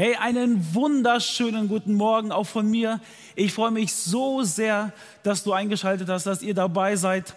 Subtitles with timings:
[0.00, 3.00] Hey, einen wunderschönen guten Morgen auch von mir.
[3.34, 4.92] Ich freue mich so sehr,
[5.24, 7.34] dass du eingeschaltet hast, dass ihr dabei seid.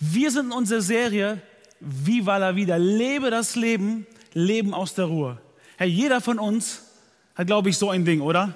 [0.00, 1.40] Wir sind in unserer Serie
[1.78, 2.74] Viva la Vida.
[2.74, 5.38] Lebe das Leben, Leben aus der Ruhe.
[5.76, 6.82] Hey, jeder von uns
[7.36, 8.52] hat, glaube ich, so ein Ding, oder?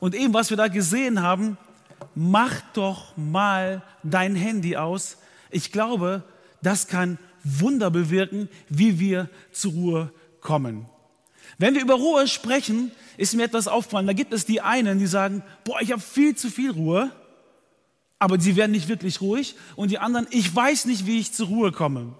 [0.00, 1.58] Und eben, was wir da gesehen haben,
[2.14, 5.18] mach doch mal dein Handy aus.
[5.50, 6.22] Ich glaube,
[6.62, 10.86] das kann Wunder bewirken, wie wir zur Ruhe kommen.
[11.58, 14.06] Wenn wir über Ruhe sprechen, ist mir etwas aufgefallen.
[14.06, 17.10] Da gibt es die einen, die sagen, boah, ich habe viel zu viel Ruhe,
[18.18, 19.56] aber sie werden nicht wirklich ruhig.
[19.74, 22.14] Und die anderen, ich weiß nicht, wie ich zur Ruhe komme.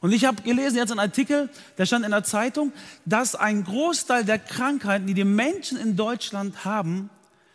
[0.00, 2.72] Und ich habe gelesen jetzt einen Artikel, der stand in der Zeitung,
[3.04, 7.10] dass ein Großteil der Krankheiten, die die Menschen in Deutschland haben,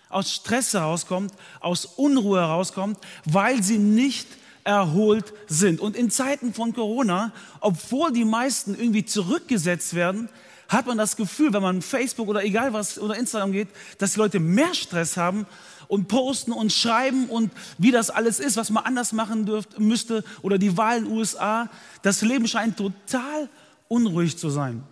[0.09, 4.27] aus Stress herauskommt, aus Unruhe herauskommt, weil sie nicht
[4.63, 5.79] erholt sind.
[5.79, 10.29] Und in Zeiten von Corona, obwohl die meisten irgendwie zurückgesetzt werden,
[10.67, 13.67] hat man das Gefühl, wenn man Facebook oder egal was oder Instagram geht,
[13.97, 15.45] dass die Leute mehr Stress haben
[15.87, 20.23] und posten und schreiben und wie das alles ist, was man anders machen dürft, müsste
[20.41, 21.69] oder die Wahlen in den USA.
[22.01, 23.49] Das Leben scheint total
[23.87, 24.83] unruhig zu sein.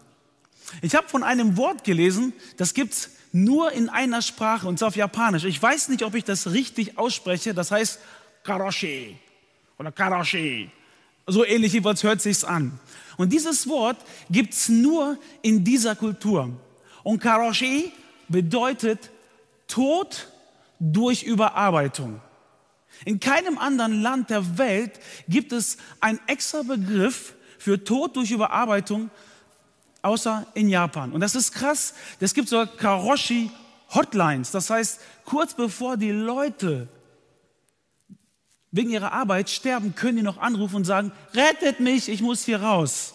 [0.82, 4.90] Ich habe von einem Wort gelesen, das gibt es nur in einer Sprache und zwar
[4.90, 5.44] auf Japanisch.
[5.46, 7.54] Ich weiß nicht, ob ich das richtig ausspreche.
[7.54, 8.00] Das heißt
[8.44, 9.18] Karoshi
[9.78, 10.70] oder Karashi.
[11.28, 12.80] So ähnlich jeweils hört sich's an.
[13.18, 13.98] Und dieses Wort
[14.30, 16.50] gibt es nur in dieser Kultur.
[17.04, 17.92] Und Karoshi
[18.28, 19.10] bedeutet
[19.68, 20.28] Tod
[20.80, 22.22] durch Überarbeitung.
[23.06, 29.10] In keinem anderen Land der Welt gibt es einen extra Begriff für Tod durch Überarbeitung,
[30.02, 31.12] außer in Japan.
[31.12, 31.94] Und das ist krass.
[32.20, 33.52] Es gibt so Karoshi
[33.94, 34.52] Hotlines.
[34.52, 36.88] Das heißt, kurz bevor die Leute
[38.72, 42.62] wegen ihrer Arbeit sterben, können die noch anrufen und sagen, rettet mich, ich muss hier
[42.62, 43.14] raus.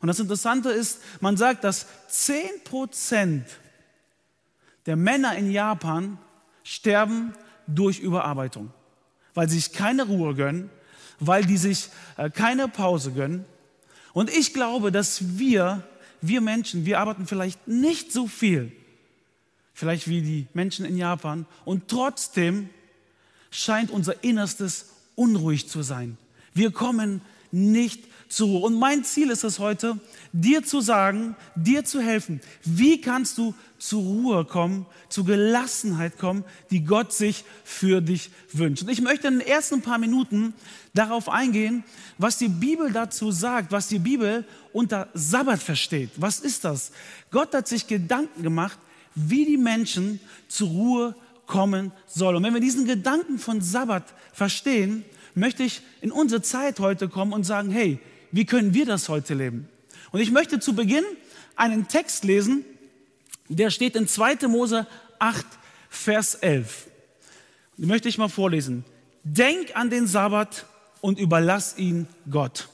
[0.00, 3.42] Und das Interessante ist, man sagt, dass 10%
[4.86, 6.18] der Männer in Japan
[6.62, 7.34] sterben
[7.66, 8.70] durch Überarbeitung,
[9.32, 10.70] weil sie sich keine Ruhe gönnen,
[11.20, 13.44] weil die sich äh, keine Pause gönnen.
[14.12, 15.82] Und ich glaube, dass wir,
[16.20, 18.72] wir Menschen, wir arbeiten vielleicht nicht so viel,
[19.72, 22.68] vielleicht wie die Menschen in Japan, und trotzdem
[23.54, 26.18] scheint unser Innerstes unruhig zu sein.
[26.54, 27.20] Wir kommen
[27.52, 28.66] nicht zur Ruhe.
[28.66, 30.00] Und mein Ziel ist es heute,
[30.32, 32.40] dir zu sagen, dir zu helfen.
[32.64, 38.82] Wie kannst du zur Ruhe kommen, zur Gelassenheit kommen, die Gott sich für dich wünscht?
[38.82, 40.52] Und ich möchte in den ersten paar Minuten
[40.94, 41.84] darauf eingehen,
[42.18, 46.10] was die Bibel dazu sagt, was die Bibel unter Sabbat versteht.
[46.16, 46.90] Was ist das?
[47.30, 48.78] Gott hat sich Gedanken gemacht,
[49.14, 51.14] wie die Menschen zur Ruhe
[51.46, 52.36] kommen soll.
[52.36, 57.32] Und wenn wir diesen Gedanken von Sabbat verstehen, möchte ich in unsere Zeit heute kommen
[57.32, 57.98] und sagen, hey,
[58.32, 59.68] wie können wir das heute leben?
[60.12, 61.04] Und ich möchte zu Beginn
[61.56, 62.64] einen Text lesen,
[63.48, 64.48] der steht in 2.
[64.48, 64.86] Mose
[65.18, 65.44] 8,
[65.88, 66.88] Vers 11.
[67.76, 68.84] Den möchte ich mal vorlesen.
[69.22, 70.66] Denk an den Sabbat
[71.00, 72.68] und überlass ihn Gott.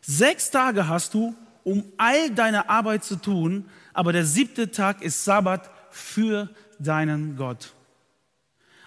[0.00, 1.34] Sechs Tage hast du,
[1.64, 7.72] um all deine Arbeit zu tun, aber der siebte Tag ist Sabbat für deinen Gott.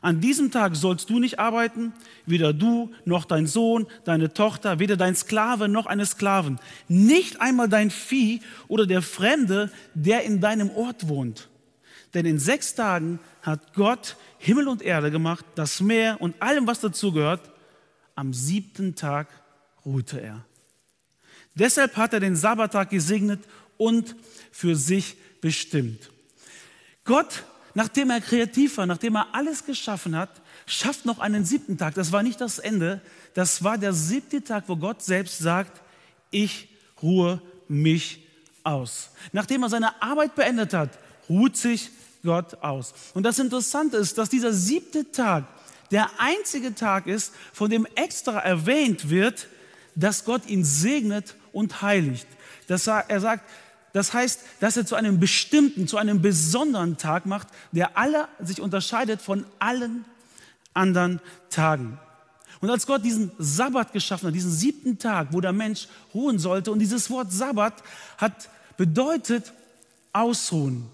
[0.05, 1.91] An diesem Tag sollst du nicht arbeiten,
[2.27, 7.69] weder du noch dein Sohn, deine Tochter, weder dein Sklave noch eine Sklaven, nicht einmal
[7.69, 11.49] dein Vieh oder der Fremde, der in deinem Ort wohnt.
[12.13, 16.81] Denn in sechs Tagen hat Gott Himmel und Erde gemacht, das Meer und allem, was
[16.81, 17.49] dazugehört.
[18.13, 19.27] Am siebten Tag
[19.87, 20.45] ruhte er.
[21.55, 23.43] Deshalb hat er den Sabbattag gesegnet
[23.77, 24.15] und
[24.51, 26.11] für sich bestimmt.
[27.05, 27.43] Gott
[27.75, 30.29] nachdem er kreativ war, nachdem er alles geschaffen hat,
[30.65, 31.93] schafft noch einen siebten Tag.
[31.93, 33.01] Das war nicht das Ende,
[33.35, 35.81] das war der siebte Tag, wo Gott selbst sagt,
[36.31, 36.69] ich
[37.03, 38.25] ruhe mich
[38.63, 39.11] aus.
[39.31, 40.97] Nachdem er seine Arbeit beendet hat,
[41.29, 41.91] ruht sich
[42.23, 42.93] Gott aus.
[43.13, 45.45] Und das Interessante ist, dass dieser siebte Tag
[45.91, 49.47] der einzige Tag ist, von dem extra erwähnt wird,
[49.93, 52.27] dass Gott ihn segnet und heiligt.
[52.67, 53.49] Das, er sagt,
[53.95, 58.59] das heißt, dass er zu einem bestimmten, zu einem besonderen Tag macht, der alle sich
[58.59, 60.03] unterscheidet von allen
[60.73, 61.97] anderen Tagen.
[62.59, 66.73] Und als Gott diesen Sabbat geschaffen hat, diesen siebten Tag, wo der Mensch ruhen sollte,
[66.73, 67.73] und dieses Wort Sabbat
[68.17, 69.53] hat bedeutet
[70.11, 70.89] ausruhen,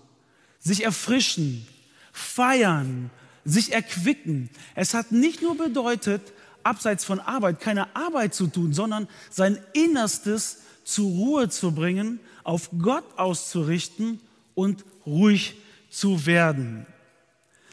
[0.59, 1.65] sich erfrischen,
[2.13, 3.09] feiern,
[3.43, 4.51] sich erquicken.
[4.75, 6.21] Es hat nicht nur bedeutet,
[6.61, 12.69] abseits von Arbeit keine Arbeit zu tun, sondern sein Innerstes zur Ruhe zu bringen, auf
[12.77, 14.19] Gott auszurichten
[14.55, 15.55] und ruhig
[15.89, 16.85] zu werden.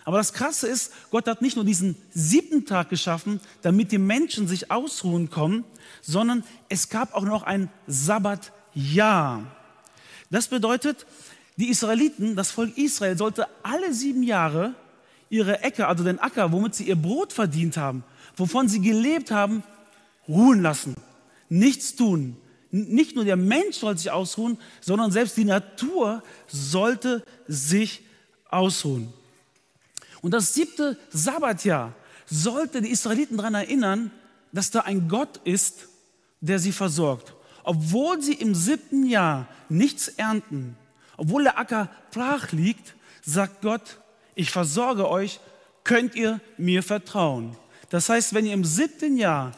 [0.05, 4.49] Aber das Krasse ist, Gott hat nicht nur diesen siebten Tag geschaffen, damit die Menschen
[4.49, 5.65] sich ausruhen kommen,
[6.01, 9.43] sondern es gab auch noch ein Sabbatjahr.
[10.31, 11.07] Das bedeutet,
[11.57, 14.75] die Israeliten, das Volk Israel, sollte alle sieben Jahre
[15.29, 18.03] ihre Äcker, also den Acker, womit sie ihr Brot verdient haben,
[18.37, 19.63] wovon sie gelebt haben,
[20.27, 20.95] ruhen lassen.
[21.49, 22.37] Nichts tun.
[22.71, 28.03] Nicht nur der Mensch sollte sich ausruhen, sondern selbst die Natur sollte sich
[28.51, 29.13] ausruhen.
[30.21, 31.95] Und das siebte Sabbatjahr
[32.27, 34.11] sollte die Israeliten daran erinnern,
[34.53, 35.89] dass da ein Gott ist,
[36.41, 37.35] der sie versorgt.
[37.65, 40.77] Obwohl sie im siebten Jahr nichts ernten,
[41.17, 43.99] obwohl der Acker brach liegt, sagt Gott,
[44.35, 45.41] ich versorge euch,
[45.85, 47.57] könnt ihr mir vertrauen.
[47.91, 49.53] Das heißt, wenn ihr im siebten Jahr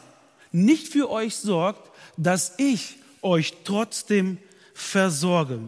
[0.51, 4.37] nicht für euch sorgt, dass ich euch trotzdem
[4.73, 5.59] versorge.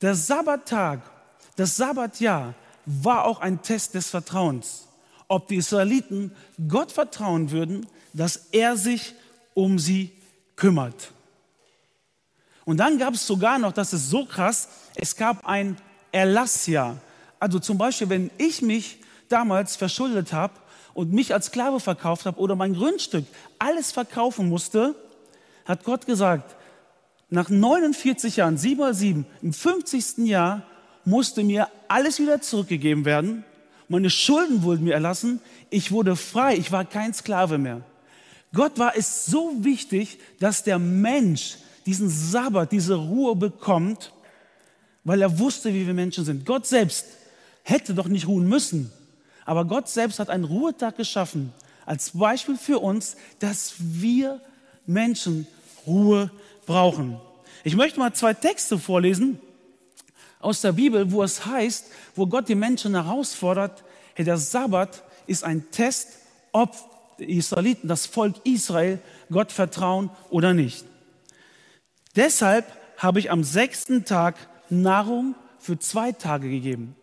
[0.00, 1.00] Der Sabbattag,
[1.56, 2.54] das Sabbatjahr
[2.86, 4.86] war auch ein Test des Vertrauens,
[5.26, 6.32] ob die Israeliten
[6.68, 9.14] Gott vertrauen würden, dass er sich
[9.54, 10.12] um sie
[10.56, 11.12] kümmert.
[12.64, 15.76] Und dann gab es sogar noch, das ist so krass, es gab ein
[16.12, 16.98] Erlassjahr.
[17.40, 18.98] Also zum Beispiel, wenn ich mich
[19.28, 20.54] damals verschuldet habe
[20.94, 23.24] und mich als Sklave verkauft habe oder mein Grundstück
[23.58, 24.94] alles verkaufen musste,
[25.68, 26.56] hat Gott gesagt,
[27.30, 30.26] nach 49 Jahren, 7 mal 7, im 50.
[30.26, 30.62] Jahr
[31.04, 33.44] musste mir alles wieder zurückgegeben werden.
[33.88, 35.40] Meine Schulden wurden mir erlassen.
[35.70, 36.56] Ich wurde frei.
[36.56, 37.82] Ich war kein Sklave mehr.
[38.54, 44.12] Gott war es so wichtig, dass der Mensch diesen Sabbat, diese Ruhe bekommt,
[45.04, 46.46] weil er wusste, wie wir Menschen sind.
[46.46, 47.06] Gott selbst
[47.62, 48.90] hätte doch nicht ruhen müssen.
[49.44, 51.52] Aber Gott selbst hat einen Ruhetag geschaffen
[51.84, 54.40] als Beispiel für uns, dass wir
[54.86, 55.46] Menschen
[55.86, 56.30] Ruhe
[56.66, 57.20] brauchen.
[57.64, 59.40] Ich möchte mal zwei Texte vorlesen
[60.40, 63.84] aus der Bibel, wo es heißt, wo Gott die Menschen herausfordert,
[64.14, 66.08] hey, der Sabbat ist ein Test,
[66.52, 66.74] ob
[67.18, 70.84] die Israeliten, das Volk Israel, Gott vertrauen oder nicht.
[72.16, 72.64] Deshalb
[72.96, 74.36] habe ich am sechsten Tag
[74.70, 76.96] Nahrung für zwei Tage gegeben.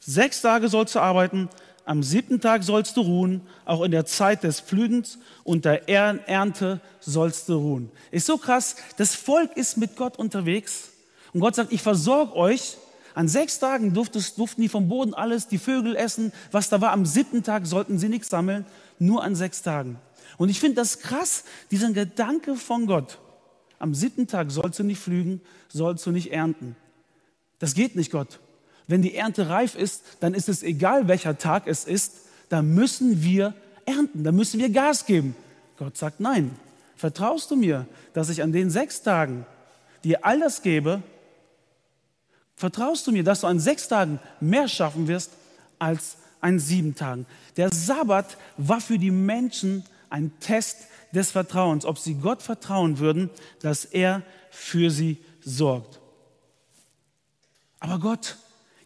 [0.00, 1.48] Sechs Tage sollst du arbeiten,
[1.88, 6.82] am siebten Tag sollst du ruhen, auch in der Zeit des Pflügens und der Ernte
[7.00, 7.90] sollst du ruhen.
[8.10, 10.90] Ist so krass, das Volk ist mit Gott unterwegs
[11.32, 12.76] und Gott sagt, ich versorge euch.
[13.14, 16.92] An sechs Tagen durftest, durften die vom Boden alles, die Vögel essen, was da war.
[16.92, 18.66] Am siebten Tag sollten sie nichts sammeln,
[18.98, 19.98] nur an sechs Tagen.
[20.36, 23.18] Und ich finde das krass, diesen Gedanke von Gott.
[23.78, 26.76] Am siebten Tag sollst du nicht pflügen, sollst du nicht ernten.
[27.58, 28.40] Das geht nicht, Gott.
[28.88, 32.14] Wenn die Ernte reif ist, dann ist es egal, welcher Tag es ist,
[32.48, 33.54] da müssen wir
[33.84, 35.36] ernten, da müssen wir Gas geben.
[35.76, 36.50] Gott sagt, nein,
[36.96, 39.46] vertraust du mir, dass ich an den sechs Tagen
[40.02, 41.02] dir all das gebe?
[42.56, 45.32] Vertraust du mir, dass du an sechs Tagen mehr schaffen wirst
[45.78, 47.26] als an sieben Tagen?
[47.58, 50.78] Der Sabbat war für die Menschen ein Test
[51.12, 53.28] des Vertrauens, ob sie Gott vertrauen würden,
[53.60, 56.00] dass er für sie sorgt.
[57.80, 58.36] Aber Gott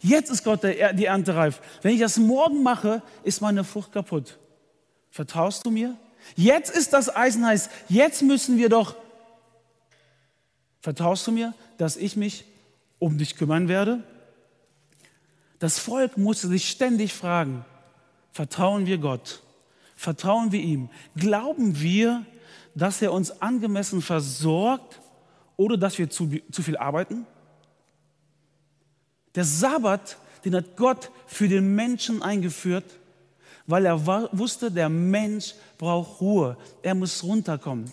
[0.02, 1.60] Jetzt ist Gott der, die Ernte reif.
[1.80, 4.38] Wenn ich das morgen mache, ist meine Frucht kaputt.
[5.10, 5.96] Vertraust du mir?
[6.34, 7.70] Jetzt ist das Eisen heiß.
[7.88, 8.96] Jetzt müssen wir doch.
[10.80, 12.44] Vertraust du mir, dass ich mich
[12.98, 14.02] um dich kümmern werde?
[15.60, 17.64] Das Volk musste sich ständig fragen,
[18.32, 19.42] vertrauen wir Gott?
[19.94, 20.90] Vertrauen wir ihm?
[21.14, 22.26] Glauben wir,
[22.74, 25.00] dass er uns angemessen versorgt
[25.56, 27.26] oder dass wir zu, zu viel arbeiten?
[29.34, 32.84] Der Sabbat, den hat Gott für den Menschen eingeführt,
[33.66, 36.56] weil er wusste, der Mensch braucht Ruhe.
[36.82, 37.90] Er muss runterkommen.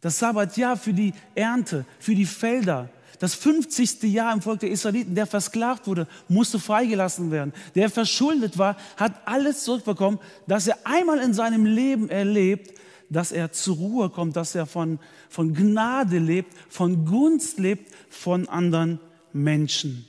[0.00, 2.88] Das Sabbatjahr für die Ernte, für die Felder,
[3.20, 4.02] das 50.
[4.04, 7.52] Jahr im Volk der Israeliten, der versklavt wurde, musste freigelassen werden.
[7.76, 10.18] Der verschuldet war, hat alles zurückbekommen,
[10.48, 12.76] dass er einmal in seinem Leben erlebt,
[13.10, 18.48] dass er zur Ruhe kommt, dass er von, von Gnade lebt, von Gunst lebt von
[18.48, 18.98] anderen
[19.32, 20.04] Menschen.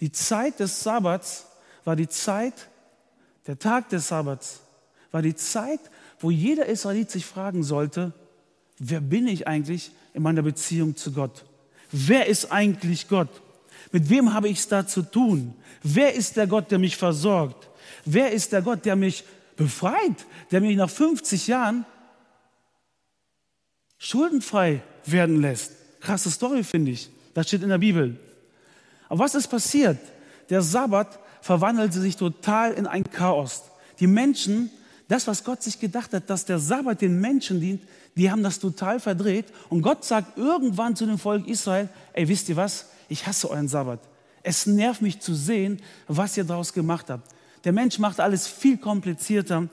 [0.00, 1.46] Die Zeit des Sabbats
[1.84, 2.68] war die Zeit,
[3.46, 4.60] der Tag des Sabbats
[5.10, 5.80] war die Zeit,
[6.18, 8.12] wo jeder Israelit sich fragen sollte,
[8.78, 11.44] wer bin ich eigentlich in meiner Beziehung zu Gott?
[11.92, 13.28] Wer ist eigentlich Gott?
[13.92, 15.54] Mit wem habe ich es da zu tun?
[15.82, 17.68] Wer ist der Gott, der mich versorgt?
[18.04, 19.24] Wer ist der Gott, der mich
[19.56, 21.84] befreit, der mich nach 50 Jahren
[23.98, 25.72] schuldenfrei werden lässt?
[26.00, 27.10] Krasse Story, finde ich.
[27.34, 28.18] Das steht in der Bibel.
[29.10, 29.98] Aber was ist passiert?
[30.48, 33.64] Der Sabbat verwandelte sich total in ein Chaos.
[33.98, 34.70] Die Menschen,
[35.08, 37.82] das, was Gott sich gedacht hat, dass der Sabbat den Menschen dient,
[38.14, 39.46] die haben das total verdreht.
[39.68, 42.86] Und Gott sagt irgendwann zu dem Volk Israel, ey, wisst ihr was?
[43.08, 43.98] Ich hasse euren Sabbat.
[44.44, 47.28] Es nervt mich zu sehen, was ihr daraus gemacht habt.
[47.64, 49.68] Der Mensch macht alles viel komplizierter,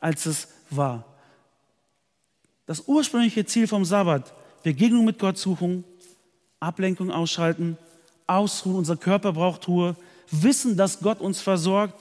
[0.00, 1.06] als es war.
[2.66, 5.84] Das ursprüngliche Ziel vom Sabbat, Begegnung mit Gott suchen,
[6.60, 7.78] Ablenkung ausschalten,
[8.26, 9.96] ausruhen, unser Körper braucht Ruhe,
[10.30, 11.94] wissen, dass Gott uns versorgt,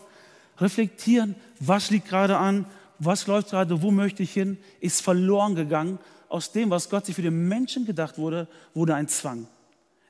[0.60, 2.66] reflektieren, was liegt gerade an,
[3.00, 6.00] was läuft gerade, wo möchte ich hin, ist verloren gegangen.
[6.30, 9.48] Aus dem, was Gott sich für den Menschen gedacht wurde, wurde ein Zwang.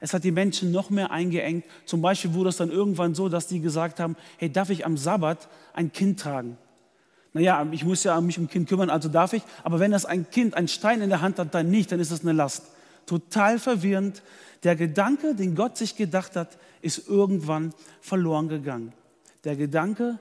[0.01, 1.63] Es hat die Menschen noch mehr eingeengt.
[1.85, 4.97] Zum Beispiel wurde es dann irgendwann so, dass die gesagt haben, hey, darf ich am
[4.97, 6.57] Sabbat ein Kind tragen?
[7.33, 9.43] Naja, ich muss ja mich um ein Kind kümmern, also darf ich.
[9.63, 12.11] Aber wenn das ein Kind einen Stein in der Hand hat, dann nicht, dann ist
[12.11, 12.63] es eine Last.
[13.05, 14.21] Total verwirrend.
[14.63, 18.93] Der Gedanke, den Gott sich gedacht hat, ist irgendwann verloren gegangen.
[19.43, 20.19] Der Gedanke,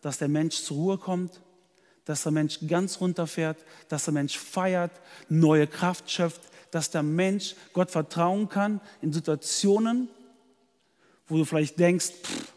[0.00, 1.42] dass der Mensch zur Ruhe kommt,
[2.04, 4.92] dass der Mensch ganz runterfährt, dass der Mensch feiert,
[5.28, 10.08] neue Kraft schöpft, dass der Mensch Gott vertrauen kann in Situationen,
[11.28, 12.52] wo du vielleicht denkst, pff,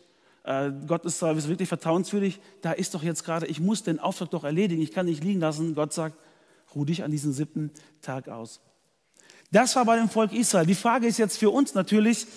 [0.46, 4.32] äh, Gott ist da wirklich vertrauenswürdig, da ist doch jetzt gerade, ich muss den Auftrag
[4.32, 5.76] doch erledigen, ich kann nicht liegen lassen.
[5.76, 6.16] Gott sagt,
[6.74, 8.62] ruh dich an diesem siebten Tag aus.
[9.56, 10.66] Das war bei dem Volk Israel.
[10.66, 12.28] Die Frage ist jetzt für uns natürlich,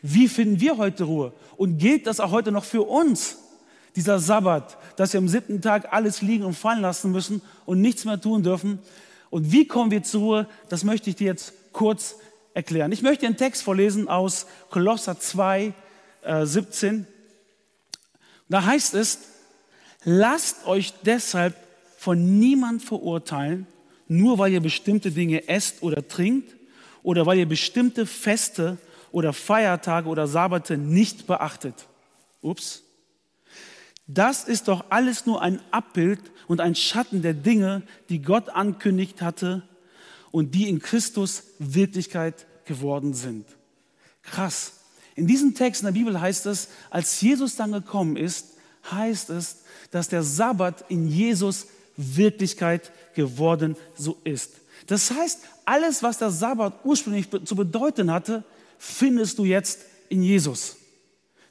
[0.00, 1.32] wie finden wir heute Ruhe?
[1.56, 3.36] Und gilt das auch heute noch für uns?
[3.96, 8.04] Dieser Sabbat, dass wir am siebten Tag alles liegen und fallen lassen müssen und nichts
[8.04, 8.78] mehr tun dürfen.
[9.28, 10.46] Und wie kommen wir zur Ruhe?
[10.68, 12.14] Das möchte ich dir jetzt kurz
[12.54, 12.92] erklären.
[12.92, 15.74] Ich möchte einen Text vorlesen aus Kolosser 2,
[16.22, 17.08] äh, 17.
[18.48, 19.18] Da heißt es,
[20.04, 21.56] lasst euch deshalb
[21.96, 23.66] von niemand verurteilen,
[24.06, 26.57] nur weil ihr bestimmte Dinge esst oder trinkt
[27.08, 28.76] oder weil ihr bestimmte Feste
[29.12, 31.88] oder Feiertage oder Sabbate nicht beachtet.
[32.42, 32.82] Ups.
[34.06, 39.22] Das ist doch alles nur ein Abbild und ein Schatten der Dinge, die Gott ankündigt
[39.22, 39.62] hatte
[40.32, 43.46] und die in Christus Wirklichkeit geworden sind.
[44.20, 44.74] Krass.
[45.14, 48.48] In diesem Text in der Bibel heißt es, als Jesus dann gekommen ist,
[48.90, 49.62] heißt es,
[49.92, 54.60] dass der Sabbat in Jesus Wirklichkeit geworden so ist.
[54.86, 58.44] Das heißt, alles, was der Sabbat ursprünglich zu bedeuten hatte,
[58.78, 60.76] findest du jetzt in Jesus.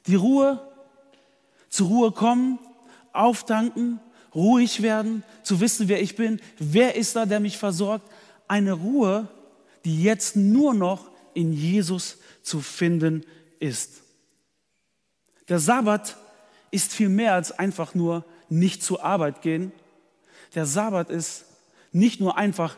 [0.06, 0.60] Die Ruhe,
[1.68, 2.58] zur Ruhe kommen,
[3.12, 4.00] auftanken,
[4.34, 8.10] ruhig werden, zu wissen, wer ich bin, wer ist da, der mich versorgt.
[8.46, 9.28] Eine Ruhe,
[9.84, 13.24] die jetzt nur noch in Jesus zu finden
[13.60, 14.02] ist.
[15.48, 16.16] Der Sabbat
[16.70, 19.72] ist viel mehr als einfach nur nicht zur Arbeit gehen.
[20.54, 21.44] Der Sabbat ist
[21.92, 22.76] nicht nur einfach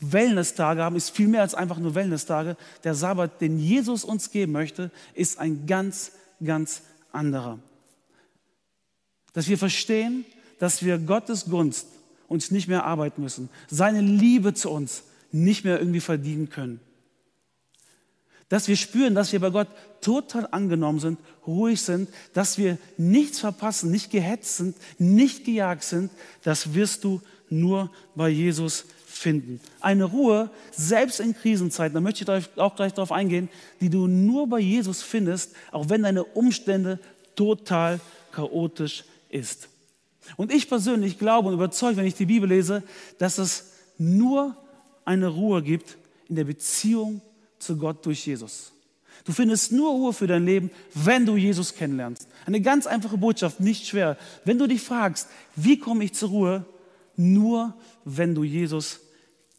[0.00, 2.56] Wellness-Tage haben, ist viel mehr als einfach nur Wellness-Tage.
[2.84, 7.58] Der Sabbat, den Jesus uns geben möchte, ist ein ganz, ganz anderer.
[9.32, 10.24] Dass wir verstehen,
[10.58, 11.86] dass wir Gottes Gunst
[12.28, 15.02] uns nicht mehr arbeiten müssen, seine Liebe zu uns
[15.32, 16.80] nicht mehr irgendwie verdienen können.
[18.48, 19.68] Dass wir spüren, dass wir bei Gott
[20.00, 26.10] total angenommen sind, ruhig sind, dass wir nichts verpassen, nicht gehetzt sind, nicht gejagt sind,
[26.42, 28.86] das wirst du nur bei Jesus
[29.20, 29.60] finden.
[29.80, 33.50] Eine Ruhe, selbst in Krisenzeiten, da möchte ich auch gleich darauf eingehen,
[33.80, 36.98] die du nur bei Jesus findest, auch wenn deine Umstände
[37.36, 38.00] total
[38.32, 39.68] chaotisch ist.
[40.36, 42.82] Und ich persönlich glaube und überzeugt, wenn ich die Bibel lese,
[43.18, 44.56] dass es nur
[45.04, 45.98] eine Ruhe gibt
[46.28, 47.20] in der Beziehung
[47.58, 48.72] zu Gott durch Jesus.
[49.24, 52.26] Du findest nur Ruhe für dein Leben, wenn du Jesus kennenlernst.
[52.46, 54.16] Eine ganz einfache Botschaft, nicht schwer.
[54.46, 56.64] Wenn du dich fragst, wie komme ich zur Ruhe?
[57.16, 57.74] Nur
[58.06, 59.00] wenn du Jesus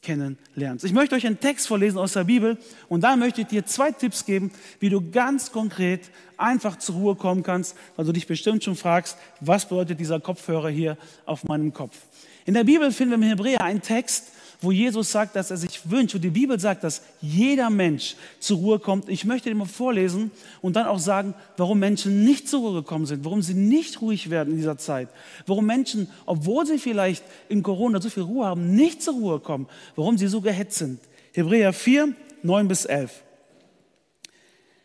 [0.02, 0.84] kennenlernst.
[0.84, 2.58] Ich möchte euch einen Text vorlesen aus der Bibel
[2.90, 7.16] und dann möchte ich dir zwei Tipps geben, wie du ganz konkret einfach zur Ruhe
[7.16, 11.72] kommen kannst, weil du dich bestimmt schon fragst, was bedeutet dieser Kopfhörer hier auf meinem
[11.74, 11.98] Kopf.
[12.46, 15.90] In der Bibel finden wir im Hebräer einen Text, wo Jesus sagt, dass er sich
[15.90, 19.10] wünscht, wo die Bibel sagt, dass jeder Mensch zur Ruhe kommt.
[19.10, 20.30] Ich möchte dir mal vorlesen
[20.62, 24.30] und dann auch sagen, warum Menschen nicht zur Ruhe gekommen sind, warum sie nicht ruhig
[24.30, 25.10] werden in dieser Zeit,
[25.48, 29.68] warum Menschen, obwohl sie vielleicht in Corona so viel Ruhe haben, nicht zur Ruhe kommen,
[29.96, 31.00] warum sie so gehetzt sind.
[31.34, 32.14] Hebräer 4,
[32.44, 33.24] 9 bis 11.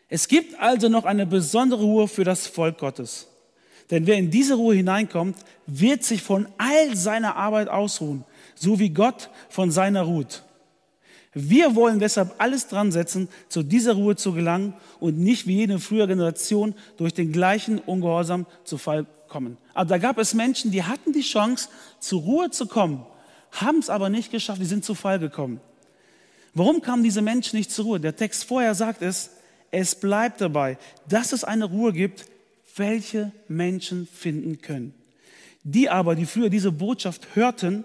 [0.09, 3.27] Es gibt also noch eine besondere Ruhe für das Volk Gottes.
[3.91, 8.25] Denn wer in diese Ruhe hineinkommt, wird sich von all seiner Arbeit ausruhen
[8.57, 10.43] so wie Gott von seiner ruht.
[11.33, 15.77] Wir wollen deshalb alles dran setzen, zu dieser Ruhe zu gelangen und nicht wie jede
[15.79, 19.57] frühere Generation durch den gleichen Ungehorsam zu Fall kommen.
[19.73, 23.05] Aber da gab es Menschen, die hatten die Chance, zur Ruhe zu kommen,
[23.51, 25.59] haben es aber nicht geschafft, die sind zu Fall gekommen.
[26.55, 27.99] Warum kamen diese Menschen nicht zur Ruhe?
[27.99, 29.29] Der Text vorher sagt es,
[29.69, 32.25] es bleibt dabei, dass es eine Ruhe gibt,
[32.75, 34.95] welche Menschen finden können.
[35.63, 37.83] Die aber, die früher diese Botschaft hörten,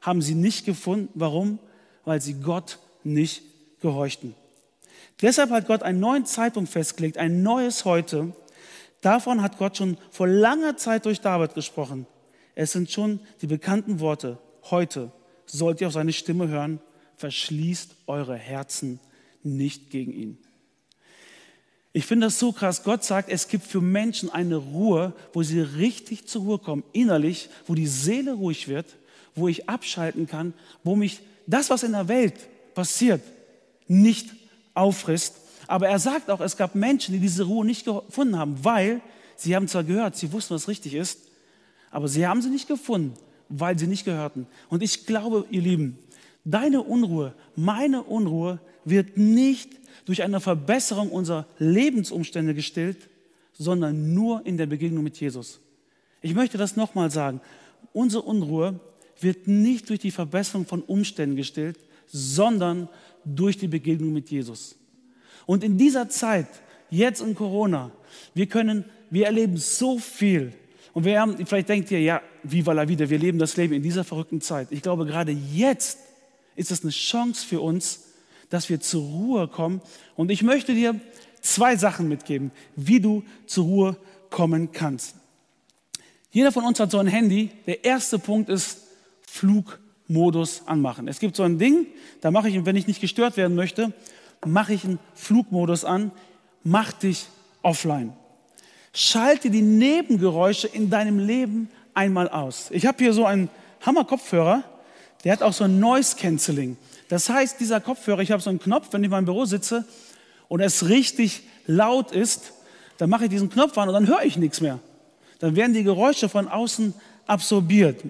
[0.00, 1.08] haben sie nicht gefunden.
[1.14, 1.58] Warum?
[2.04, 3.42] Weil sie Gott nicht
[3.80, 4.34] gehorchten.
[5.22, 8.32] Deshalb hat Gott einen neuen Zeitpunkt festgelegt, ein neues Heute.
[9.00, 12.06] Davon hat Gott schon vor langer Zeit durch David gesprochen.
[12.54, 14.38] Es sind schon die bekannten Worte.
[14.70, 15.12] Heute
[15.46, 16.80] sollt ihr auf seine Stimme hören.
[17.16, 19.00] Verschließt eure Herzen
[19.42, 20.38] nicht gegen ihn.
[21.92, 22.84] Ich finde das so krass.
[22.84, 27.48] Gott sagt, es gibt für Menschen eine Ruhe, wo sie richtig zur Ruhe kommen, innerlich,
[27.66, 28.96] wo die Seele ruhig wird,
[29.34, 32.34] wo ich abschalten kann, wo mich das, was in der Welt
[32.74, 33.22] passiert,
[33.88, 34.30] nicht
[34.74, 35.36] auffrisst.
[35.66, 39.00] Aber er sagt auch, es gab Menschen, die diese Ruhe nicht gefunden haben, weil
[39.36, 41.20] sie haben zwar gehört, sie wussten, was richtig ist,
[41.90, 43.14] aber sie haben sie nicht gefunden,
[43.48, 44.46] weil sie nicht gehörten.
[44.68, 45.98] Und ich glaube, ihr Lieben,
[46.44, 49.70] deine Unruhe, meine Unruhe wird nicht
[50.06, 53.08] durch eine Verbesserung unserer Lebensumstände gestillt,
[53.52, 55.60] sondern nur in der Begegnung mit Jesus.
[56.22, 57.40] Ich möchte das nochmal sagen.
[57.92, 58.80] Unsere Unruhe
[59.22, 62.88] wird nicht durch die Verbesserung von Umständen gestillt, sondern
[63.24, 64.76] durch die Begegnung mit Jesus.
[65.46, 66.48] Und in dieser Zeit,
[66.90, 67.90] jetzt in Corona,
[68.34, 70.52] wir können, wir erleben so viel.
[70.92, 73.82] Und wir haben, vielleicht denkt ihr, ja, viva la vida, wir leben das Leben in
[73.82, 74.68] dieser verrückten Zeit.
[74.70, 75.98] Ich glaube, gerade jetzt
[76.56, 78.04] ist es eine Chance für uns,
[78.48, 79.80] dass wir zur Ruhe kommen.
[80.16, 81.00] Und ich möchte dir
[81.40, 83.96] zwei Sachen mitgeben, wie du zur Ruhe
[84.30, 85.14] kommen kannst.
[86.32, 87.50] Jeder von uns hat so ein Handy.
[87.66, 88.78] Der erste Punkt ist
[89.30, 91.08] Flugmodus anmachen.
[91.08, 91.86] Es gibt so ein Ding,
[92.20, 93.92] da mache ich, wenn ich nicht gestört werden möchte,
[94.44, 96.10] mache ich einen Flugmodus an,
[96.64, 97.26] mach dich
[97.62, 98.12] offline.
[98.92, 102.70] Schalte die Nebengeräusche in deinem Leben einmal aus.
[102.70, 103.48] Ich habe hier so einen
[103.82, 104.64] Hammer-Kopfhörer,
[105.24, 106.76] der hat auch so ein Noise Cancelling.
[107.08, 109.84] Das heißt, dieser Kopfhörer, ich habe so einen Knopf, wenn ich in meinem Büro sitze
[110.48, 112.52] und es richtig laut ist,
[112.98, 114.80] dann mache ich diesen Knopf an und dann höre ich nichts mehr.
[115.38, 116.94] Dann werden die Geräusche von außen
[117.26, 118.02] absorbiert.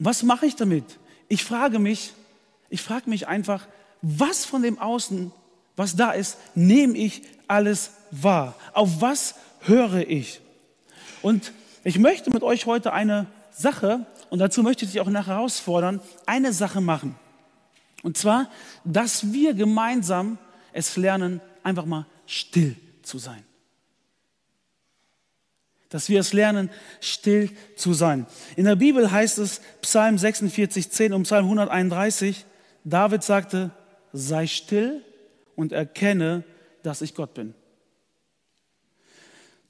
[0.00, 0.98] Und was mache ich damit?
[1.28, 2.14] Ich frage mich,
[2.70, 3.68] ich frage mich einfach,
[4.00, 5.30] was von dem Außen,
[5.76, 8.56] was da ist, nehme ich alles wahr?
[8.72, 10.40] Auf was höre ich?
[11.20, 11.52] Und
[11.84, 16.00] ich möchte mit euch heute eine Sache, und dazu möchte ich dich auch nachher herausfordern,
[16.24, 17.14] eine Sache machen.
[18.02, 18.48] Und zwar,
[18.84, 20.38] dass wir gemeinsam
[20.72, 23.44] es lernen, einfach mal still zu sein.
[25.90, 28.26] Dass wir es lernen, still zu sein.
[28.56, 32.46] In der Bibel heißt es, Psalm 46, 10 und Psalm 131,
[32.84, 33.70] David sagte,
[34.12, 35.04] sei still
[35.56, 36.44] und erkenne,
[36.82, 37.54] dass ich Gott bin.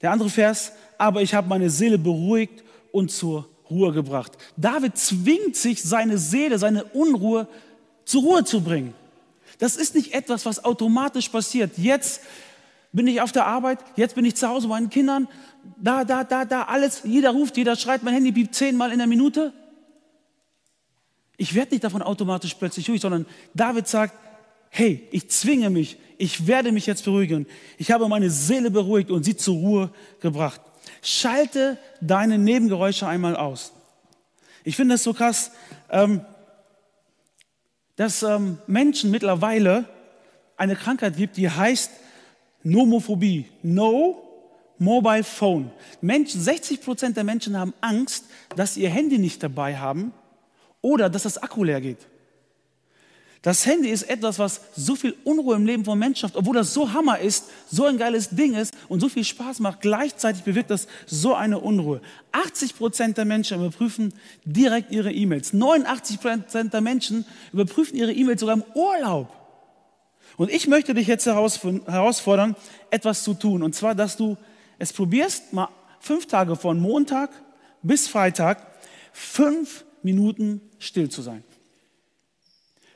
[0.01, 4.33] Der andere Vers, aber ich habe meine Seele beruhigt und zur Ruhe gebracht.
[4.57, 7.47] David zwingt sich, seine Seele, seine Unruhe
[8.05, 8.93] zur Ruhe zu bringen.
[9.59, 11.77] Das ist nicht etwas, was automatisch passiert.
[11.77, 12.21] Jetzt
[12.91, 15.27] bin ich auf der Arbeit, jetzt bin ich zu Hause bei meinen Kindern,
[15.77, 19.07] da, da, da, da, alles, jeder ruft, jeder schreit, mein Handy biebt zehnmal in der
[19.07, 19.53] Minute.
[21.37, 24.15] Ich werde nicht davon automatisch plötzlich ruhig, sondern David sagt,
[24.69, 27.47] hey, ich zwinge mich, ich werde mich jetzt beruhigen.
[27.77, 30.61] Ich habe meine Seele beruhigt und sie zur Ruhe gebracht.
[31.01, 33.73] Schalte deine Nebengeräusche einmal aus.
[34.63, 35.51] Ich finde es so krass.
[35.89, 36.21] Ähm,
[37.95, 39.85] dass ähm, Menschen mittlerweile
[40.57, 41.91] eine Krankheit gibt, die heißt
[42.63, 43.45] Nomophobie.
[43.61, 44.30] No
[44.81, 45.69] Mobile Phone.
[46.01, 50.11] Menschen, 60 Prozent der Menschen haben Angst, dass ihr Handy nicht dabei haben
[50.81, 51.99] oder dass das Akku leer geht.
[53.43, 56.73] Das Handy ist etwas, was so viel Unruhe im Leben von Menschen schafft, obwohl das
[56.73, 59.81] so Hammer ist, so ein geiles Ding ist und so viel Spaß macht.
[59.81, 62.01] Gleichzeitig bewirkt das so eine Unruhe.
[62.31, 64.15] 80 Prozent der Menschen überprüfen
[64.45, 65.53] direkt ihre E-Mails.
[65.53, 69.31] 89 Prozent der Menschen überprüfen ihre E-Mails sogar im Urlaub.
[70.37, 72.55] Und ich möchte dich jetzt herausfordern,
[72.89, 73.61] etwas zu tun.
[73.61, 74.37] Und zwar, dass du
[74.81, 77.29] es probierst, mal fünf Tage von Montag
[77.83, 78.65] bis Freitag,
[79.13, 81.43] fünf Minuten still zu sein.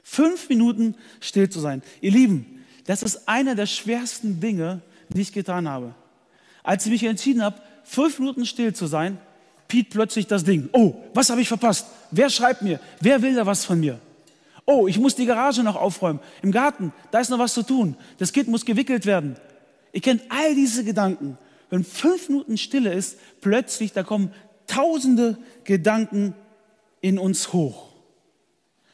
[0.01, 1.83] Fünf Minuten still zu sein.
[2.01, 5.93] Ihr Lieben, das ist einer der schwersten Dinge, die ich getan habe.
[6.63, 9.19] Als ich mich entschieden habe, fünf Minuten still zu sein,
[9.67, 10.69] piet plötzlich das Ding.
[10.71, 11.85] Oh, was habe ich verpasst?
[12.09, 12.79] Wer schreibt mir?
[12.99, 13.99] Wer will da was von mir?
[14.65, 16.19] Oh, ich muss die Garage noch aufräumen.
[16.41, 17.95] Im Garten, da ist noch was zu tun.
[18.17, 19.35] Das Kind muss gewickelt werden.
[19.93, 21.37] Ihr kennt all diese Gedanken.
[21.69, 24.31] Wenn fünf Minuten Stille ist, plötzlich, da kommen
[24.67, 26.33] tausende Gedanken
[27.01, 27.93] in uns hoch.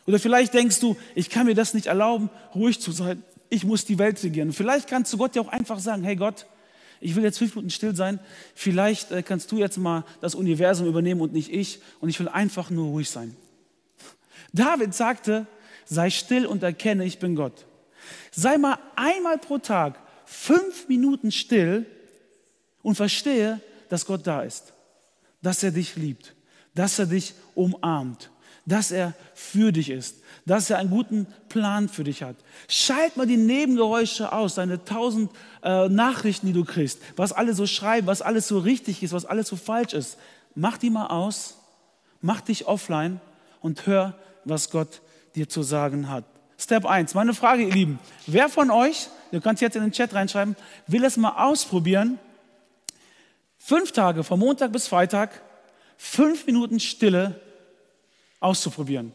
[0.07, 3.23] Oder vielleicht denkst du, ich kann mir das nicht erlauben, ruhig zu sein.
[3.49, 4.53] Ich muss die Welt regieren.
[4.53, 6.45] Vielleicht kannst du Gott ja auch einfach sagen, hey Gott,
[6.99, 8.19] ich will jetzt fünf Minuten still sein.
[8.55, 11.79] Vielleicht äh, kannst du jetzt mal das Universum übernehmen und nicht ich.
[11.99, 13.36] Und ich will einfach nur ruhig sein.
[14.53, 15.47] David sagte,
[15.86, 17.65] sei still und erkenne, ich bin Gott.
[18.31, 21.86] Sei mal einmal pro Tag fünf Minuten still
[22.84, 24.74] und verstehe, dass Gott da ist,
[25.41, 26.34] dass er dich liebt,
[26.74, 28.30] dass er dich umarmt,
[28.65, 32.36] dass er für dich ist, dass er einen guten Plan für dich hat.
[32.67, 35.32] Schalt mal die Nebengeräusche aus, deine tausend
[35.63, 39.26] äh, Nachrichten, die du kriegst, was alle so schreiben, was alles so richtig ist, was
[39.26, 40.17] alles so falsch ist.
[40.56, 41.58] Mach die mal aus,
[42.22, 43.20] mach dich offline
[43.62, 44.15] und hör,
[44.46, 45.02] was Gott
[45.36, 46.26] dir zu sagen hat.
[46.58, 47.15] Step 1.
[47.15, 50.56] Meine Frage, ihr Lieben, wer von euch, ihr könnt jetzt in den Chat reinschreiben,
[50.88, 52.20] will es mal ausprobieren,
[53.63, 55.41] fünf Tage, von Montag bis Freitag,
[55.97, 57.39] fünf Minuten Stille
[58.39, 59.13] auszuprobieren?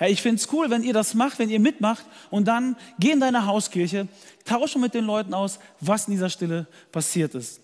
[0.00, 3.12] Ja, ich finde es cool, wenn ihr das macht, wenn ihr mitmacht und dann geh
[3.12, 4.08] in deine Hauskirche,
[4.44, 7.60] tausche mit den Leuten aus, was in dieser Stille passiert ist.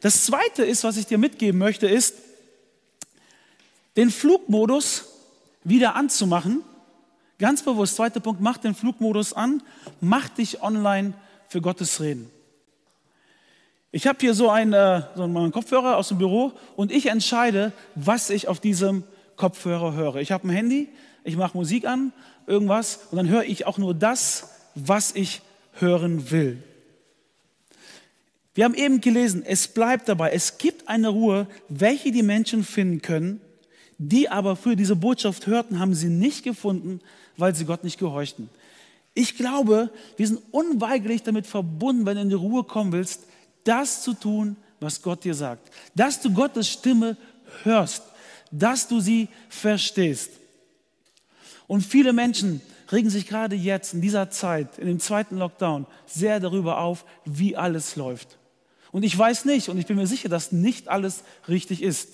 [0.00, 2.14] Das zweite ist, was ich dir mitgeben möchte, ist,
[3.96, 5.04] den Flugmodus
[5.64, 6.62] wieder anzumachen.
[7.38, 9.62] Ganz bewusst, zweiter Punkt, mach den Flugmodus an,
[10.00, 11.12] mach dich online
[11.48, 12.30] für Gottes Reden.
[13.94, 17.72] Ich habe hier so einen, äh, so einen Kopfhörer aus dem Büro und ich entscheide,
[17.94, 19.04] was ich auf diesem
[19.36, 20.16] Kopfhörer höre.
[20.16, 20.88] Ich habe ein Handy,
[21.24, 22.14] ich mache Musik an,
[22.46, 25.42] irgendwas und dann höre ich auch nur das, was ich
[25.74, 26.62] hören will.
[28.54, 33.02] Wir haben eben gelesen, es bleibt dabei, es gibt eine Ruhe, welche die Menschen finden
[33.02, 33.42] können,
[33.98, 37.00] die aber für diese Botschaft hörten, haben sie nicht gefunden,
[37.36, 38.48] weil sie Gott nicht gehorchten.
[39.12, 43.24] Ich glaube, wir sind unweigerlich damit verbunden, wenn du in die Ruhe kommen willst,
[43.64, 45.70] das zu tun, was Gott dir sagt.
[45.94, 47.16] Dass du Gottes Stimme
[47.62, 48.02] hörst,
[48.50, 50.30] dass du sie verstehst.
[51.66, 56.40] Und viele Menschen regen sich gerade jetzt in dieser Zeit, in dem zweiten Lockdown, sehr
[56.40, 58.38] darüber auf, wie alles läuft.
[58.90, 62.08] Und ich weiß nicht und ich bin mir sicher, dass nicht alles richtig ist.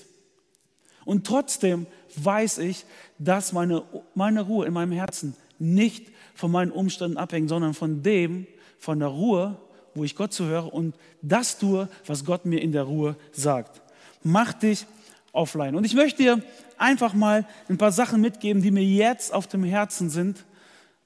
[1.04, 2.84] Und trotzdem weiß ich,
[3.18, 3.82] dass meine,
[4.14, 8.46] meine Ruhe in meinem Herzen nicht von meinen Umständen abhängt, sondern von dem,
[8.78, 9.56] von der Ruhe,
[9.98, 13.82] wo ich Gott zuhöre und das tue, was Gott mir in der Ruhe sagt.
[14.22, 14.86] Mach dich
[15.32, 15.74] offline.
[15.74, 16.42] Und ich möchte dir
[16.78, 20.44] einfach mal ein paar Sachen mitgeben, die mir jetzt auf dem Herzen sind,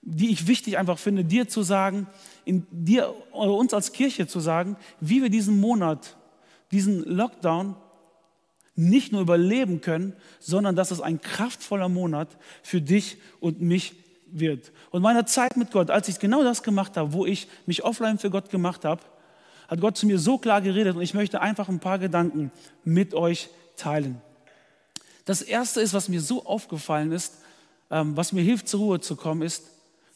[0.02, 2.06] die ich wichtig einfach finde, dir zu sagen,
[2.44, 6.16] in dir oder uns als Kirche zu sagen, wie wir diesen Monat,
[6.72, 7.76] diesen Lockdown
[8.74, 12.28] nicht nur überleben können, sondern dass es ein kraftvoller Monat
[12.62, 13.94] für dich und mich
[14.32, 14.72] wird.
[14.90, 18.18] Und meine Zeit mit Gott, als ich genau das gemacht habe, wo ich mich offline
[18.18, 19.02] für Gott gemacht habe,
[19.68, 22.50] hat Gott zu mir so klar geredet und ich möchte einfach ein paar Gedanken
[22.84, 24.20] mit euch teilen.
[25.24, 27.34] Das erste ist, was mir so aufgefallen ist,
[27.90, 29.64] ähm, was mir hilft, zur Ruhe zu kommen, ist,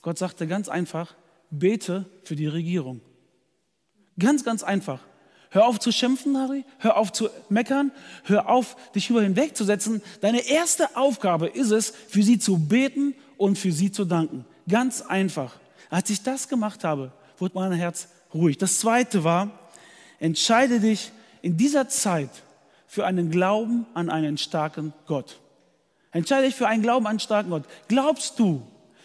[0.02, 1.14] Gott sagte ganz einfach,
[1.50, 3.00] bete für die Regierung.
[4.18, 5.00] Ganz, ganz einfach.
[5.50, 6.64] Hör auf zu schimpfen, Harry.
[6.78, 7.92] Hör auf zu meckern.
[8.24, 10.02] Hör auf, dich über hinwegzusetzen.
[10.20, 14.44] Deine erste Aufgabe ist es, für sie zu beten und für sie zu danken.
[14.68, 15.56] Ganz einfach.
[15.90, 18.58] Als ich das gemacht habe, wurde mein Herz ruhig.
[18.58, 19.50] Das zweite war,
[20.18, 22.30] entscheide dich in dieser Zeit
[22.86, 25.38] für einen Glauben an einen starken Gott.
[26.12, 27.64] Entscheide dich für einen Glauben an einen starken Gott.
[27.88, 28.62] Glaubst du,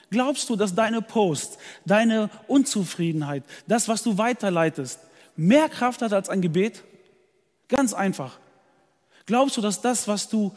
[0.10, 5.00] glaubst du, dass deine Post, deine Unzufriedenheit, das, was du weiterleitest,
[5.36, 6.84] mehr Kraft hat als ein Gebet?
[7.68, 8.40] Ganz einfach.
[9.26, 10.56] Glaubst du, dass das, was du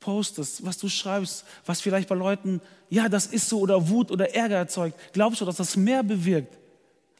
[0.00, 4.34] postest, was du schreibst, was vielleicht bei Leuten, ja, das ist so oder Wut oder
[4.34, 6.56] Ärger erzeugt, glaubst du, dass das mehr bewirkt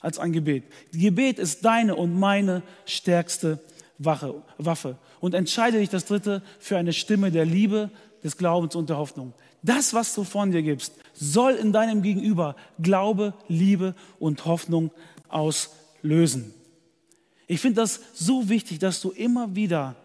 [0.01, 0.65] als ein Gebet?
[0.93, 3.59] Gebet ist deine und meine stärkste
[3.99, 4.97] Waffe.
[5.21, 7.91] Und entscheide dich das dritte für eine Stimme der Liebe,
[8.23, 9.33] des Glaubens und der Hoffnung.
[9.63, 14.91] Das, was du von dir gibst, soll in deinem Gegenüber Glaube, Liebe und Hoffnung
[15.29, 16.55] auslösen lösen.
[17.47, 19.97] Ich finde das so wichtig, dass du immer wieder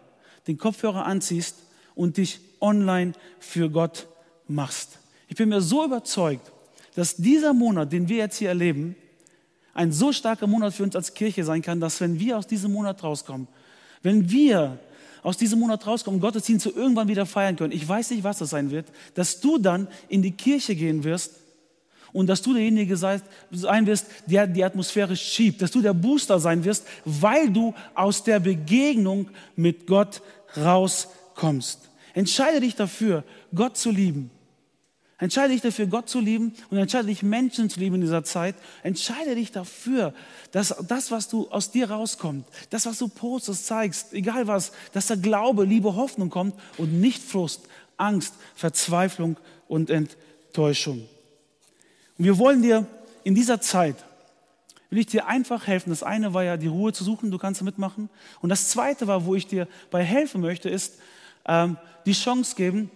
[0.46, 1.56] den Kopfhörer anziehst
[1.94, 4.08] und dich online für Gott
[4.48, 4.98] machst.
[5.28, 6.50] Ich bin mir so überzeugt,
[6.94, 8.96] dass dieser Monat, den wir jetzt hier erleben,
[9.74, 12.72] ein so starker Monat für uns als Kirche sein kann, dass wenn wir aus diesem
[12.72, 13.48] Monat rauskommen,
[14.02, 14.78] wenn wir
[15.22, 18.70] aus diesem Monat rauskommen, Gottesdienste irgendwann wieder feiern können, ich weiß nicht, was das sein
[18.70, 21.32] wird, dass du dann in die Kirche gehen wirst
[22.12, 26.62] und dass du derjenige sein wirst, der die Atmosphäre schiebt, dass du der Booster sein
[26.62, 30.22] wirst, weil du aus der Begegnung mit Gott
[30.56, 31.90] rauskommst.
[32.14, 33.24] Entscheide dich dafür,
[33.54, 34.30] Gott zu lieben.
[35.18, 38.56] Entscheide dich dafür, Gott zu lieben und entscheide dich, Menschen zu lieben in dieser Zeit.
[38.82, 40.12] Entscheide dich dafür,
[40.50, 45.06] dass das, was du aus dir rauskommt, das, was du postest, zeigst, egal was, dass
[45.06, 47.62] da Glaube, Liebe, Hoffnung kommt und nicht Frust,
[47.96, 49.36] Angst, Verzweiflung
[49.68, 51.08] und Enttäuschung.
[52.18, 52.86] Und wir wollen dir
[53.22, 53.96] in dieser Zeit,
[54.90, 55.90] will ich dir einfach helfen.
[55.90, 58.10] Das eine war ja die Ruhe zu suchen, du kannst mitmachen.
[58.40, 60.98] Und das zweite war, wo ich dir bei helfen möchte, ist
[61.46, 61.76] ähm,
[62.06, 62.90] die Chance geben,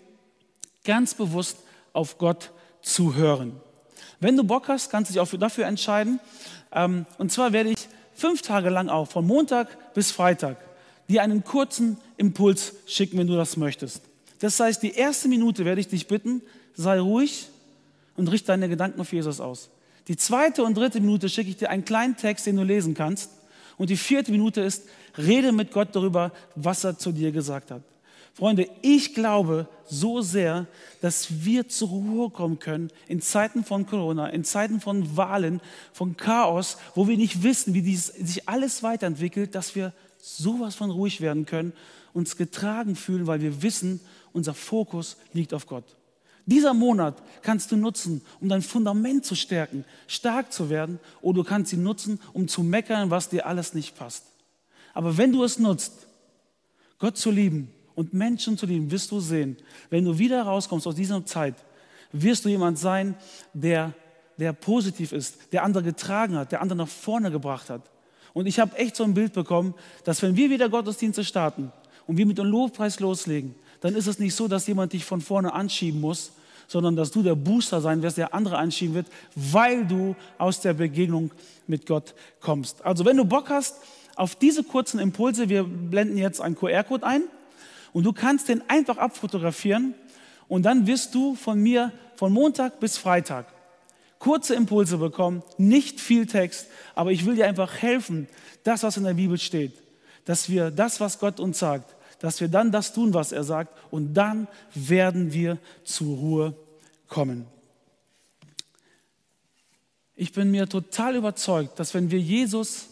[0.85, 1.59] ganz bewusst
[1.93, 2.51] auf Gott
[2.83, 3.61] zu hören.
[4.21, 6.21] Wenn du Bock hast, kannst du dich auch dafür entscheiden.
[6.73, 10.57] Ähm, und zwar werde ich fünf Tage lang auch, von Montag bis Freitag,
[11.09, 14.03] dir einen kurzen Impuls schicken, wenn du das möchtest.
[14.41, 16.43] Das heißt, die erste Minute werde ich dich bitten,
[16.75, 17.49] sei ruhig,
[18.17, 19.71] und richte deine Gedanken auf Jesus aus.
[20.09, 23.31] Die zweite und dritte Minute schicke ich dir einen kleinen Text, den du lesen kannst.
[23.77, 24.85] Und die vierte Minute ist,
[25.17, 27.83] rede mit Gott darüber, was er zu dir gesagt hat.
[28.39, 30.69] Freunde, ich glaube so sehr,
[31.01, 35.61] dass wir zur Ruhe kommen können in Zeiten von Corona, in Zeiten von Wahlen,
[35.93, 40.93] von Chaos, wo wir nicht wissen, wie dies, sich alles weiterentwickelt, dass wir sowas von
[40.93, 41.73] ruhig werden können,
[42.13, 43.99] uns getragen fühlen, weil wir wissen,
[44.33, 45.97] unser Fokus liegt auf Gott.
[46.47, 51.45] Dieser Monat kannst du nutzen, um dein Fundament zu stärken, stark zu werden, oder du
[51.45, 54.27] kannst ihn nutzen, um zu meckern, was dir alles nicht passt.
[54.95, 56.07] Aber wenn du es nutzt,
[57.01, 59.57] Gott zu lieben, und Menschen zu lieben, wirst du sehen,
[59.91, 61.57] wenn du wieder rauskommst aus dieser Zeit,
[62.13, 63.17] wirst du jemand sein,
[63.53, 63.93] der,
[64.37, 67.83] der positiv ist, der andere getragen hat, der andere nach vorne gebracht hat.
[68.35, 71.73] Und ich habe echt so ein Bild bekommen, dass wenn wir wieder Gottesdienste starten
[72.07, 75.21] und wir mit dem Lobpreis loslegen, dann ist es nicht so, dass jemand dich von
[75.21, 76.31] vorne anschieben muss,
[76.69, 80.75] sondern dass du der Booster sein wirst, der andere anschieben wird, weil du aus der
[80.75, 81.33] Begegnung
[81.67, 82.85] mit Gott kommst.
[82.87, 83.75] Also wenn du Bock hast
[84.15, 87.23] auf diese kurzen Impulse, wir blenden jetzt einen QR-Code ein,
[87.99, 89.93] und du kannst den einfach abfotografieren
[90.47, 93.53] und dann wirst du von mir von Montag bis Freitag
[94.21, 98.29] kurze Impulse bekommen, nicht viel Text, aber ich will dir einfach helfen,
[98.63, 99.73] das, was in der Bibel steht,
[100.27, 103.77] dass wir das, was Gott uns sagt, dass wir dann das tun, was er sagt
[103.91, 106.55] und dann werden wir zur Ruhe
[107.09, 107.47] kommen.
[110.15, 112.91] Ich bin mir total überzeugt, dass wenn wir Jesus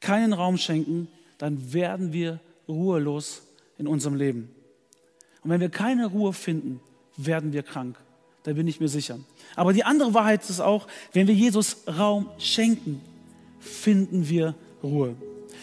[0.00, 3.42] keinen Raum schenken, dann werden wir ruhelos
[3.78, 4.50] in unserem Leben.
[5.42, 6.80] Und wenn wir keine Ruhe finden,
[7.16, 7.96] werden wir krank.
[8.42, 9.18] Da bin ich mir sicher.
[9.56, 13.00] Aber die andere Wahrheit ist auch, wenn wir Jesus Raum schenken,
[13.60, 15.16] finden wir Ruhe.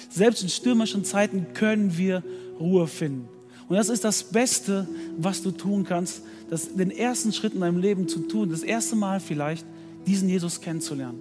[0.10, 2.24] Selbst in stürmischen Zeiten können wir
[2.60, 3.28] Ruhe finden.
[3.68, 7.80] Und das ist das Beste, was du tun kannst, das, den ersten Schritt in deinem
[7.80, 9.66] Leben zu tun, das erste Mal vielleicht,
[10.06, 11.20] diesen Jesus kennenzulernen.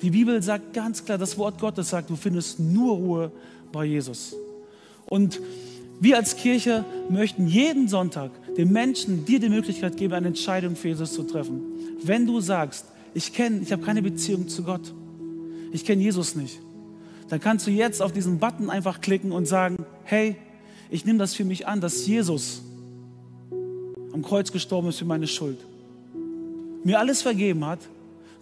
[0.00, 3.32] Die Bibel sagt ganz klar, das Wort Gottes sagt, du findest nur Ruhe
[3.70, 4.34] bei Jesus.
[5.06, 5.40] Und
[6.00, 10.88] wir als Kirche möchten jeden Sonntag den Menschen dir die Möglichkeit geben, eine Entscheidung für
[10.88, 11.62] Jesus zu treffen.
[12.02, 14.92] Wenn du sagst, ich kenne, ich habe keine Beziehung zu Gott,
[15.72, 16.58] ich kenne Jesus nicht,
[17.28, 20.36] dann kannst du jetzt auf diesen Button einfach klicken und sagen, hey,
[20.90, 22.62] ich nehme das für mich an, dass Jesus
[24.12, 25.58] am Kreuz gestorben ist für meine Schuld,
[26.84, 27.78] mir alles vergeben hat,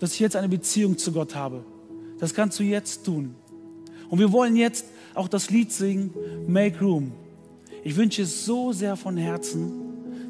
[0.00, 1.64] dass ich jetzt eine Beziehung zu Gott habe.
[2.18, 3.34] Das kannst du jetzt tun.
[4.08, 6.12] Und wir wollen jetzt auch das Lied singen,
[6.48, 7.12] Make Room.
[7.82, 9.72] Ich wünsche so sehr von Herzen,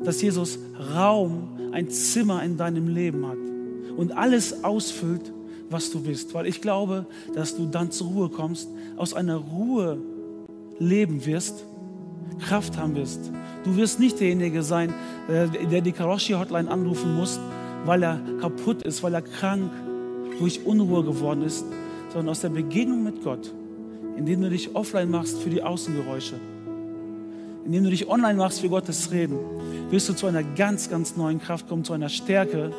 [0.05, 0.59] dass Jesus
[0.95, 3.37] Raum, ein Zimmer in deinem Leben hat
[3.97, 5.33] und alles ausfüllt,
[5.69, 6.35] was du bist.
[6.35, 9.99] Weil ich glaube, dass du dann zur Ruhe kommst, aus einer Ruhe
[10.79, 11.65] leben wirst,
[12.41, 13.31] Kraft haben wirst.
[13.65, 14.95] Du wirst nicht derjenige sein,
[15.29, 17.39] äh, der die Karoshi-Hotline anrufen muss,
[17.85, 19.71] weil er kaputt ist, weil er krank
[20.39, 21.65] durch Unruhe geworden ist,
[22.13, 23.53] sondern aus der Begegnung mit Gott,
[24.17, 26.37] indem du dich offline machst für die Außengeräusche
[27.65, 29.39] indem du dich online machst für Gottes Reden,
[29.91, 32.73] wirst du zu einer ganz, ganz neuen Kraft kommen, zu einer Stärke,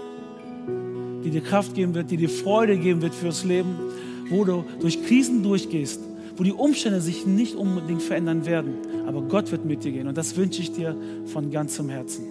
[1.23, 3.75] die dir Kraft geben wird, die dir Freude geben wird fürs Leben,
[4.29, 5.99] wo du durch Krisen durchgehst,
[6.37, 8.73] wo die Umstände sich nicht unbedingt verändern werden,
[9.05, 12.30] aber Gott wird mit dir gehen und das wünsche ich dir von ganzem Herzen.